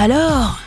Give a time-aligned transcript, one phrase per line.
[0.00, 0.58] alors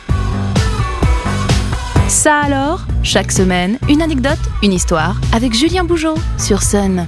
[2.06, 7.06] Ça alors Chaque semaine, une anecdote, une histoire avec Julien Bougeot sur Sun.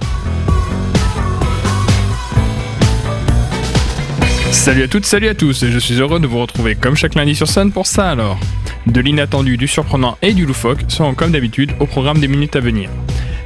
[4.51, 7.15] Salut à toutes, salut à tous, et je suis heureux de vous retrouver comme chaque
[7.15, 8.41] lundi sur Sun pour ça alors.
[8.89, 12.61] De l'inattendu, du surprenant et du loufoque seront comme d'habitude au programme des minutes à
[12.61, 12.91] venir.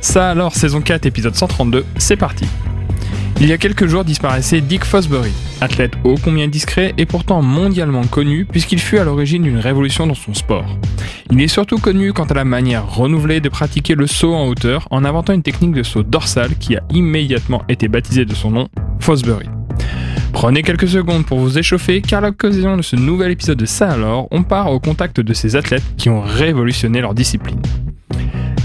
[0.00, 2.46] Ça alors, saison 4, épisode 132, c'est parti.
[3.40, 8.04] Il y a quelques jours disparaissait Dick Fosbury, athlète ô combien discret et pourtant mondialement
[8.04, 10.78] connu puisqu'il fut à l'origine d'une révolution dans son sport.
[11.30, 14.88] Il est surtout connu quant à la manière renouvelée de pratiquer le saut en hauteur
[14.90, 18.68] en inventant une technique de saut dorsal qui a immédiatement été baptisée de son nom,
[18.98, 19.46] Fosbury.
[20.32, 23.90] Prenez quelques secondes pour vous échauffer car à l'occasion de ce nouvel épisode de Ça
[23.90, 27.60] alors, on part au contact de ces athlètes qui ont révolutionné leur discipline.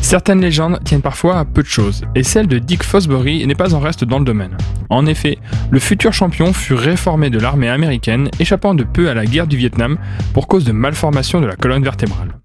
[0.02, 3.74] Certaines légendes tiennent parfois à peu de choses, et celle de Dick Fosbury n'est pas
[3.74, 4.56] en reste dans le domaine.
[4.90, 5.38] En effet,
[5.72, 9.58] le futur champion fut réformé de l'armée américaine, échappant de peu à la guerre du
[9.58, 9.98] Vietnam
[10.34, 12.38] pour cause de malformation de la colonne vertébrale.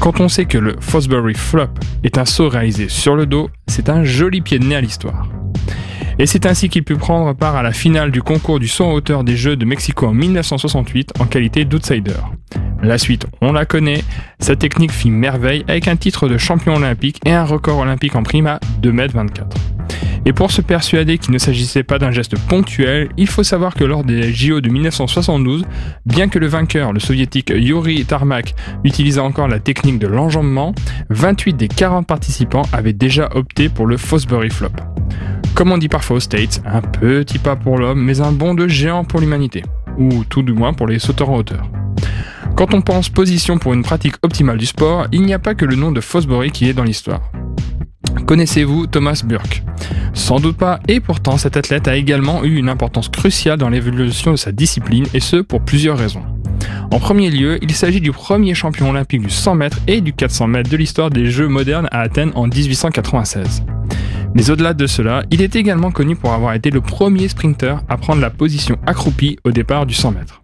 [0.00, 1.74] Quand on sait que le Fosbury Flop
[2.04, 5.28] est un saut réalisé sur le dos, c'est un joli pied de nez à l'histoire.
[6.18, 8.92] Et c'est ainsi qu'il put prendre part à la finale du concours du saut en
[8.92, 12.20] hauteur des Jeux de Mexico en 1968 en qualité d'outsider.
[12.82, 14.02] La suite, on la connaît,
[14.38, 18.22] sa technique fit merveille avec un titre de champion olympique et un record olympique en
[18.22, 19.79] prime à 2m24.
[20.26, 23.84] Et pour se persuader qu'il ne s'agissait pas d'un geste ponctuel, il faut savoir que
[23.84, 25.64] lors des JO de 1972,
[26.04, 28.54] bien que le vainqueur, le soviétique Yuri Tarmak,
[28.84, 30.74] utilisait encore la technique de l'enjambement,
[31.08, 34.72] 28 des 40 participants avaient déjà opté pour le Fosbury Flop.
[35.54, 38.68] Comme on dit parfois aux States, un petit pas pour l'homme, mais un bond de
[38.68, 39.62] géant pour l'humanité.
[39.98, 41.68] Ou tout du moins pour les sauteurs en hauteur.
[42.56, 45.64] Quand on pense position pour une pratique optimale du sport, il n'y a pas que
[45.64, 47.20] le nom de Fosbury qui est dans l'histoire.
[48.26, 49.62] Connaissez-vous Thomas Burke?
[50.14, 54.32] Sans doute pas, et pourtant cet athlète a également eu une importance cruciale dans l'évolution
[54.32, 56.22] de sa discipline, et ce pour plusieurs raisons.
[56.92, 60.46] En premier lieu, il s'agit du premier champion olympique du 100 mètres et du 400
[60.48, 63.64] mètres de l'histoire des Jeux modernes à Athènes en 1896.
[64.34, 67.96] Mais au-delà de cela, il est également connu pour avoir été le premier sprinter à
[67.96, 70.40] prendre la position accroupie au départ du 100 mètres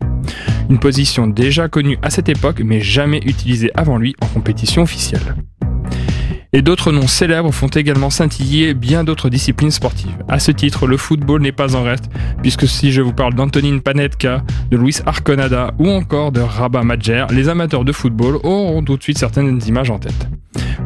[0.68, 5.34] une position déjà connue à cette époque mais jamais utilisée avant lui en compétition officielle.
[6.56, 10.16] Et d'autres noms célèbres font également scintiller bien d'autres disciplines sportives.
[10.26, 12.08] À ce titre, le football n'est pas en reste,
[12.40, 17.26] puisque si je vous parle d'Antonin Panetka, de Luis Arconada ou encore de Rabat Madjer,
[17.30, 20.28] les amateurs de football auront tout de suite certaines images en tête.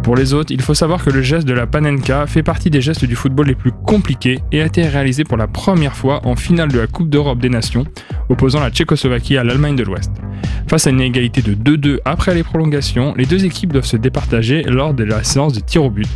[0.02, 2.80] Pour les autres, il faut savoir que le geste de la panenka fait partie des
[2.80, 6.34] gestes du football les plus compliqués et a été réalisé pour la première fois en
[6.34, 7.84] finale de la Coupe d'Europe des Nations,
[8.28, 10.10] opposant la Tchécoslovaquie à l'Allemagne de l'Ouest.
[10.68, 14.62] Face à une égalité de 2-2 après les prolongations, les deux équipes doivent se départager
[14.62, 16.08] lors de la séance de tir au but,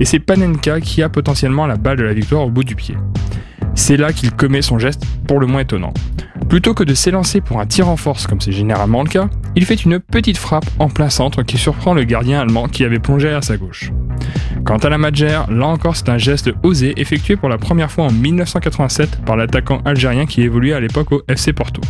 [0.00, 2.96] et c'est Panenka qui a potentiellement la balle de la victoire au bout du pied.
[3.74, 5.92] C'est là qu'il commet son geste pour le moins étonnant.
[6.48, 9.66] Plutôt que de s'élancer pour un tir en force comme c'est généralement le cas, il
[9.66, 13.28] fait une petite frappe en plein centre qui surprend le gardien allemand qui avait plongé
[13.28, 13.92] à sa gauche.
[14.64, 18.04] Quant à la Madjer, là encore c'est un geste osé effectué pour la première fois
[18.04, 21.80] en 1987 par l'attaquant algérien qui évoluait à l'époque au FC Porto.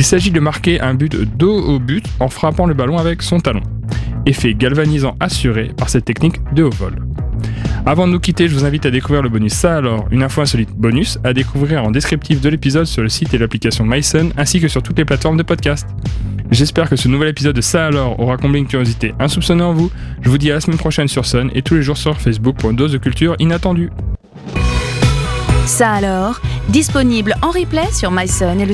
[0.00, 3.38] Il s'agit de marquer un but dos au but en frappant le ballon avec son
[3.38, 3.60] talon.
[4.24, 7.04] Effet galvanisant assuré par cette technique de haut vol.
[7.84, 10.40] Avant de nous quitter, je vous invite à découvrir le bonus Ça alors, une info
[10.40, 14.58] insolite bonus, à découvrir en descriptif de l'épisode sur le site et l'application MySun, ainsi
[14.58, 15.86] que sur toutes les plateformes de podcast.
[16.50, 19.90] J'espère que ce nouvel épisode de Ça alors aura comblé une curiosité insoupçonnée en vous.
[20.22, 22.56] Je vous dis à la semaine prochaine sur Sun et tous les jours sur Facebook
[22.56, 23.90] pour de culture inattendue.
[25.66, 26.40] Ça alors,
[26.70, 28.72] disponible en replay sur myson et le